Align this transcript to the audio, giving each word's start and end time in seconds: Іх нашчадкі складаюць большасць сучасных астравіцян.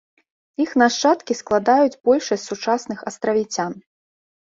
Іх 0.63 0.71
нашчадкі 0.81 1.33
складаюць 1.41 1.99
большасць 2.09 2.47
сучасных 2.53 2.99
астравіцян. 3.13 3.71